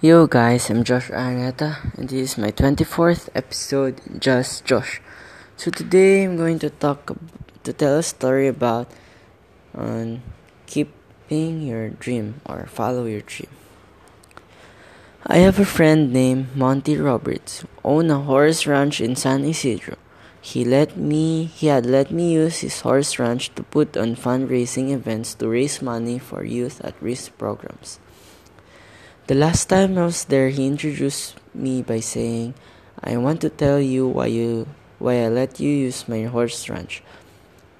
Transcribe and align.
Yo 0.00 0.28
guys, 0.28 0.70
I'm 0.70 0.84
Josh 0.84 1.10
Arieta 1.10 1.92
and 1.98 2.08
this 2.08 2.30
is 2.30 2.38
my 2.38 2.52
24th 2.52 3.30
episode 3.34 3.98
Just 4.20 4.64
Josh. 4.64 5.00
So 5.56 5.72
today 5.72 6.22
I'm 6.22 6.36
going 6.36 6.60
to 6.60 6.70
talk 6.70 7.18
to 7.64 7.72
tell 7.72 7.98
a 7.98 8.04
story 8.04 8.46
about 8.46 8.86
on 9.74 10.22
keeping 10.66 11.62
your 11.62 11.90
dream 11.90 12.40
or 12.46 12.66
follow 12.66 13.06
your 13.06 13.22
dream. 13.22 13.50
I 15.26 15.38
have 15.38 15.58
a 15.58 15.66
friend 15.66 16.12
named 16.12 16.54
Monty 16.54 16.96
Roberts 16.96 17.64
owned 17.82 18.12
a 18.12 18.22
horse 18.22 18.68
ranch 18.68 19.00
in 19.00 19.16
San 19.16 19.42
Ysidro. 19.42 19.96
He 20.40 20.64
let 20.64 20.96
me 20.96 21.46
he 21.46 21.66
had 21.66 21.84
let 21.84 22.12
me 22.12 22.34
use 22.34 22.60
his 22.60 22.82
horse 22.82 23.18
ranch 23.18 23.52
to 23.56 23.64
put 23.64 23.96
on 23.96 24.14
fundraising 24.14 24.92
events 24.92 25.34
to 25.42 25.48
raise 25.48 25.82
money 25.82 26.20
for 26.20 26.44
youth 26.44 26.80
at 26.84 26.94
risk 27.02 27.36
programs. 27.36 27.98
The 29.28 29.36
last 29.36 29.68
time 29.68 29.98
I 30.00 30.08
was 30.08 30.24
there, 30.24 30.48
he 30.48 30.64
introduced 30.64 31.36
me 31.52 31.84
by 31.84 32.00
saying, 32.00 32.56
"I 32.96 33.20
want 33.20 33.44
to 33.44 33.52
tell 33.52 33.76
you 33.76 34.08
why 34.08 34.32
you 34.32 34.64
why 34.96 35.20
I 35.20 35.28
let 35.28 35.60
you 35.60 35.68
use 35.68 36.08
my 36.08 36.24
horse 36.24 36.64
ranch." 36.72 37.04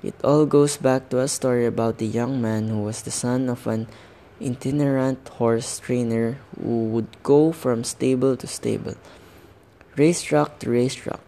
It 0.05 0.13
all 0.21 0.45
goes 0.45 0.77
back 0.77 1.09
to 1.09 1.25
a 1.25 1.27
story 1.27 1.65
about 1.65 2.05
a 2.05 2.13
young 2.21 2.45
man 2.45 2.69
who 2.69 2.85
was 2.85 3.01
the 3.01 3.11
son 3.25 3.49
of 3.49 3.65
an 3.65 3.89
itinerant 4.45 5.25
horse 5.41 5.81
trainer 5.81 6.37
who 6.61 6.93
would 6.93 7.17
go 7.25 7.57
from 7.57 7.81
stable 7.81 8.37
to 8.37 8.45
stable, 8.45 9.01
racetrack 9.97 10.61
to 10.61 10.69
racetrack, 10.69 11.25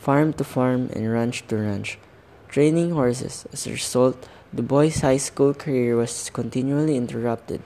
farm 0.00 0.32
to 0.40 0.44
farm, 0.56 0.88
and 0.96 1.12
ranch 1.12 1.44
to 1.52 1.60
ranch, 1.60 2.00
training 2.48 2.96
horses. 2.96 3.44
As 3.52 3.68
a 3.68 3.76
result, 3.76 4.24
the 4.56 4.64
boy's 4.64 5.04
high 5.04 5.20
school 5.20 5.52
career 5.52 6.00
was 6.00 6.32
continually 6.32 6.96
interrupted. 6.96 7.60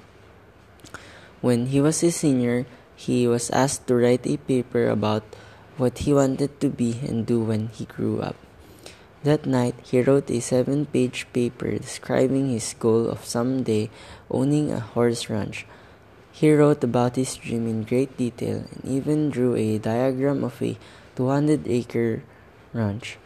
When 1.44 1.76
he 1.76 1.84
was 1.84 2.00
a 2.00 2.08
senior, 2.08 2.64
he 2.96 3.28
was 3.28 3.52
asked 3.52 3.84
to 3.92 4.00
write 4.00 4.24
a 4.24 4.40
paper 4.40 4.88
about 4.88 5.28
what 5.76 6.08
he 6.08 6.16
wanted 6.16 6.56
to 6.64 6.72
be 6.72 6.96
and 7.04 7.28
do 7.28 7.36
when 7.44 7.68
he 7.68 7.84
grew 7.84 8.24
up. 8.24 8.40
That 9.28 9.44
night, 9.44 9.76
he 9.84 10.00
wrote 10.00 10.32
a 10.32 10.40
seven 10.40 10.88
page 10.88 11.28
paper 11.36 11.76
describing 11.76 12.48
his 12.48 12.72
goal 12.80 13.12
of 13.12 13.28
someday 13.28 13.92
owning 14.32 14.72
a 14.72 14.80
horse 14.80 15.28
ranch. 15.28 15.68
He 16.32 16.48
wrote 16.48 16.80
about 16.80 17.20
his 17.20 17.36
dream 17.36 17.68
in 17.68 17.84
great 17.84 18.16
detail 18.16 18.64
and 18.64 18.80
even 18.88 19.28
drew 19.28 19.52
a 19.52 19.76
diagram 19.76 20.48
of 20.48 20.56
a 20.64 20.80
200 21.12 21.68
acre 21.68 22.24
ranch, 22.72 23.18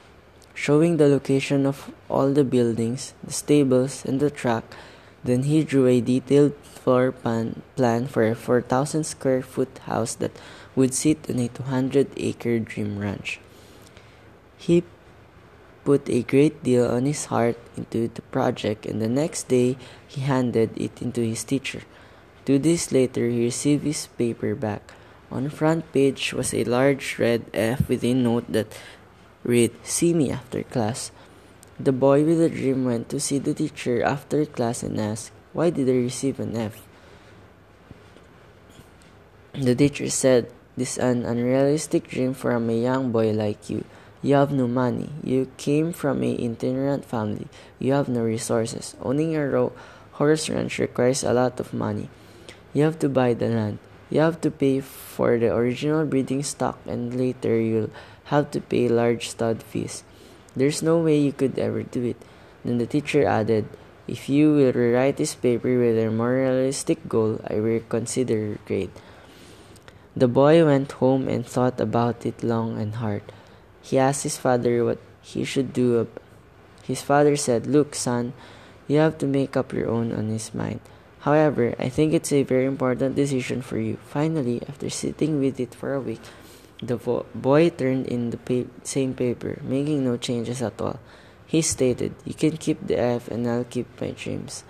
showing 0.58 0.96
the 0.96 1.06
location 1.06 1.66
of 1.70 1.94
all 2.10 2.34
the 2.34 2.42
buildings, 2.42 3.14
the 3.22 3.30
stables, 3.30 4.02
and 4.02 4.18
the 4.18 4.26
track 4.28 4.74
then 5.24 5.42
he 5.44 5.64
drew 5.64 5.86
a 5.86 6.00
detailed 6.00 6.54
floor 6.62 7.12
plan, 7.12 7.62
plan 7.76 8.06
for 8.06 8.26
a 8.26 8.34
4,000 8.34 9.04
square 9.04 9.42
foot 9.42 9.78
house 9.84 10.14
that 10.16 10.32
would 10.74 10.94
sit 10.94 11.28
on 11.28 11.38
a 11.38 11.48
200 11.48 12.08
acre 12.16 12.58
dream 12.58 12.98
ranch. 12.98 13.40
He 14.56 14.84
put 15.84 16.08
a 16.08 16.22
great 16.22 16.62
deal 16.62 16.86
on 16.86 17.06
his 17.06 17.26
heart 17.26 17.56
into 17.76 18.08
the 18.08 18.22
project, 18.28 18.86
and 18.86 19.00
the 19.00 19.08
next 19.08 19.48
day 19.48 19.76
he 20.06 20.20
handed 20.20 20.70
it 20.76 21.00
into 21.02 21.22
his 21.22 21.44
teacher. 21.44 21.82
Two 22.44 22.58
days 22.58 22.92
later, 22.92 23.28
he 23.28 23.44
received 23.44 23.84
his 23.84 24.06
paper 24.18 24.54
back. 24.54 24.92
On 25.30 25.44
the 25.44 25.50
front 25.50 25.92
page 25.92 26.32
was 26.32 26.54
a 26.54 26.64
large 26.64 27.18
red 27.18 27.44
F 27.52 27.88
with 27.88 28.02
a 28.04 28.14
note 28.14 28.48
that 28.48 28.72
read, 29.44 29.72
See 29.82 30.14
me 30.14 30.30
after 30.30 30.62
class. 30.62 31.10
The 31.78 31.92
boy 31.92 32.24
with 32.24 32.38
the 32.42 32.50
dream 32.50 32.84
went 32.84 33.08
to 33.10 33.20
see 33.20 33.38
the 33.38 33.54
teacher 33.54 34.02
after 34.02 34.44
class 34.44 34.82
and 34.82 34.98
asked, 34.98 35.30
Why 35.52 35.70
did 35.70 35.88
I 35.88 36.02
receive 36.02 36.40
an 36.40 36.56
F? 36.56 36.82
The 39.54 39.76
teacher 39.76 40.10
said, 40.10 40.50
This 40.76 40.98
is 40.98 40.98
an 40.98 41.24
unrealistic 41.24 42.08
dream 42.08 42.34
from 42.34 42.68
a 42.68 42.74
young 42.74 43.12
boy 43.12 43.30
like 43.30 43.70
you. 43.70 43.84
You 44.22 44.34
have 44.34 44.50
no 44.50 44.66
money. 44.66 45.10
You 45.22 45.52
came 45.56 45.92
from 45.92 46.24
a 46.24 46.34
itinerant 46.34 47.04
family. 47.04 47.46
You 47.78 47.92
have 47.92 48.08
no 48.08 48.22
resources. 48.22 48.96
Owning 49.00 49.36
a 49.36 49.46
row 49.46 49.70
horse 50.18 50.50
ranch 50.50 50.80
requires 50.80 51.22
a 51.22 51.32
lot 51.32 51.60
of 51.60 51.72
money. 51.72 52.10
You 52.74 52.82
have 52.82 52.98
to 52.98 53.08
buy 53.08 53.34
the 53.34 53.46
land. 53.46 53.78
You 54.10 54.18
have 54.20 54.40
to 54.40 54.50
pay 54.50 54.80
for 54.80 55.38
the 55.38 55.54
original 55.54 56.04
breeding 56.06 56.42
stock 56.42 56.80
and 56.86 57.14
later 57.14 57.60
you'll 57.60 57.94
have 58.34 58.50
to 58.50 58.60
pay 58.60 58.88
large 58.88 59.30
stud 59.30 59.62
fees. 59.62 60.02
There's 60.58 60.82
no 60.82 60.98
way 60.98 61.18
you 61.18 61.32
could 61.32 61.58
ever 61.58 61.82
do 61.82 62.02
it. 62.02 62.18
Then 62.64 62.78
the 62.78 62.86
teacher 62.86 63.24
added, 63.24 63.70
If 64.08 64.28
you 64.28 64.52
will 64.52 64.72
rewrite 64.72 65.16
this 65.16 65.34
paper 65.34 65.78
with 65.78 65.96
a 65.96 66.10
more 66.10 66.34
realistic 66.34 67.08
goal, 67.08 67.40
I 67.46 67.60
will 67.62 67.80
consider 67.88 68.36
your 68.36 68.62
grade. 68.66 68.90
The 70.18 70.26
boy 70.26 70.66
went 70.66 70.98
home 70.98 71.28
and 71.28 71.46
thought 71.46 71.80
about 71.80 72.26
it 72.26 72.42
long 72.42 72.80
and 72.80 72.98
hard. 72.98 73.22
He 73.80 73.98
asked 73.98 74.24
his 74.24 74.36
father 74.36 74.84
what 74.84 74.98
he 75.22 75.44
should 75.44 75.72
do. 75.72 76.08
His 76.82 77.02
father 77.02 77.36
said, 77.36 77.66
Look, 77.66 77.94
son, 77.94 78.32
you 78.88 78.98
have 78.98 79.18
to 79.18 79.26
make 79.26 79.56
up 79.56 79.72
your 79.72 79.88
own 79.88 80.10
on 80.10 80.26
his 80.26 80.52
mind. 80.52 80.80
However, 81.20 81.74
I 81.78 81.88
think 81.88 82.12
it's 82.12 82.32
a 82.32 82.42
very 82.42 82.64
important 82.64 83.14
decision 83.14 83.62
for 83.62 83.78
you. 83.78 83.98
Finally, 84.08 84.62
after 84.68 84.90
sitting 84.90 85.38
with 85.38 85.60
it 85.60 85.74
for 85.74 85.94
a 85.94 86.00
week, 86.00 86.22
the 86.82 86.96
boy 87.34 87.70
turned 87.70 88.06
in 88.06 88.30
the 88.30 88.38
pa- 88.38 88.70
same 88.82 89.14
paper, 89.14 89.58
making 89.62 90.04
no 90.04 90.16
changes 90.16 90.62
at 90.62 90.80
all. 90.80 91.00
He 91.46 91.62
stated, 91.62 92.14
You 92.24 92.34
can 92.34 92.56
keep 92.56 92.86
the 92.86 92.98
F 92.98 93.28
and 93.28 93.48
I'll 93.48 93.64
keep 93.64 93.88
my 94.00 94.10
dreams. 94.10 94.64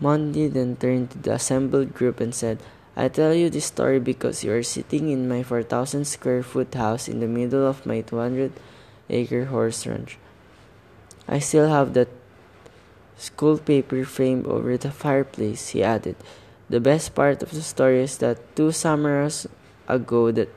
Monty 0.00 0.48
then 0.48 0.76
turned 0.76 1.10
to 1.10 1.18
the 1.18 1.34
assembled 1.34 1.94
group 1.94 2.20
and 2.20 2.34
said, 2.34 2.58
I 2.96 3.08
tell 3.08 3.34
you 3.34 3.50
this 3.50 3.66
story 3.66 4.00
because 4.00 4.42
you 4.42 4.52
are 4.52 4.62
sitting 4.62 5.10
in 5.10 5.28
my 5.28 5.42
4,000 5.42 6.06
square 6.06 6.42
foot 6.42 6.74
house 6.74 7.08
in 7.08 7.20
the 7.20 7.28
middle 7.28 7.66
of 7.66 7.86
my 7.86 8.00
200 8.00 8.52
acre 9.08 9.46
horse 9.46 9.86
ranch. 9.86 10.18
I 11.28 11.38
still 11.38 11.68
have 11.68 11.94
that 11.94 12.08
school 13.16 13.58
paper 13.58 14.04
framed 14.04 14.46
over 14.46 14.76
the 14.76 14.90
fireplace, 14.90 15.68
he 15.68 15.82
added. 15.82 16.16
The 16.68 16.80
best 16.80 17.14
part 17.14 17.42
of 17.42 17.52
the 17.52 17.62
story 17.62 18.02
is 18.02 18.18
that 18.18 18.40
two 18.56 18.72
summers 18.72 19.46
ago 19.86 20.32
that 20.32 20.48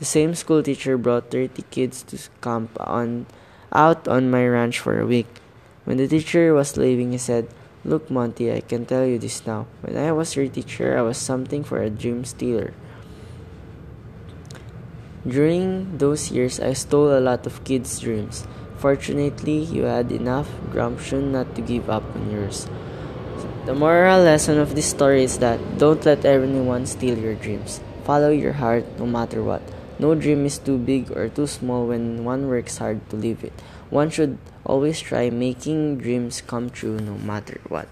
the 0.00 0.08
same 0.08 0.34
school 0.34 0.64
teacher 0.64 0.96
brought 0.96 1.30
30 1.30 1.60
kids 1.68 2.02
to 2.08 2.16
camp 2.40 2.72
on 2.80 3.28
out 3.68 4.08
on 4.08 4.32
my 4.32 4.48
ranch 4.48 4.80
for 4.80 4.98
a 4.98 5.04
week. 5.04 5.28
When 5.84 5.98
the 6.00 6.08
teacher 6.08 6.56
was 6.56 6.80
leaving, 6.80 7.12
he 7.12 7.18
said, 7.18 7.52
Look, 7.84 8.10
Monty, 8.10 8.52
I 8.52 8.64
can 8.64 8.84
tell 8.88 9.04
you 9.04 9.18
this 9.18 9.46
now. 9.46 9.68
When 9.84 9.96
I 10.00 10.12
was 10.12 10.34
your 10.36 10.48
teacher, 10.48 10.96
I 10.96 11.02
was 11.02 11.20
something 11.20 11.62
for 11.62 11.80
a 11.84 11.92
dream 11.92 12.24
stealer. 12.24 12.72
During 15.28 15.98
those 15.98 16.32
years, 16.32 16.60
I 16.60 16.72
stole 16.72 17.12
a 17.12 17.20
lot 17.20 17.44
of 17.44 17.62
kids' 17.64 18.00
dreams. 18.00 18.48
Fortunately, 18.80 19.60
you 19.60 19.84
had 19.84 20.10
enough 20.10 20.48
gumption 20.72 21.32
not 21.32 21.54
to 21.56 21.60
give 21.60 21.88
up 21.88 22.04
on 22.16 22.32
yours. 22.32 22.68
The 23.66 23.74
moral 23.74 24.24
lesson 24.24 24.56
of 24.58 24.74
this 24.74 24.88
story 24.88 25.24
is 25.24 25.38
that 25.44 25.60
don't 25.76 26.04
let 26.04 26.24
anyone 26.24 26.86
steal 26.86 27.18
your 27.18 27.36
dreams. 27.36 27.80
Follow 28.04 28.30
your 28.30 28.56
heart 28.56 28.84
no 28.98 29.04
matter 29.04 29.44
what. 29.44 29.60
No 30.00 30.14
dream 30.14 30.46
is 30.46 30.56
too 30.56 30.78
big 30.78 31.12
or 31.12 31.28
too 31.28 31.46
small 31.46 31.84
when 31.86 32.24
one 32.24 32.48
works 32.48 32.78
hard 32.78 33.04
to 33.10 33.16
live 33.20 33.44
it. 33.44 33.52
One 33.90 34.08
should 34.08 34.38
always 34.64 34.98
try 34.98 35.28
making 35.28 35.98
dreams 35.98 36.40
come 36.40 36.70
true 36.70 36.96
no 36.96 37.20
matter 37.20 37.60
what. 37.68 37.84